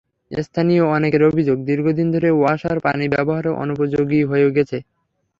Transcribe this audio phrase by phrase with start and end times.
[0.31, 4.77] স্থানীয় অনেকের অভিযোগ, দীর্ঘদিন ধরে ওয়াসার পানি ব্যবহারের অনুপযোগী হয়ে গেছে।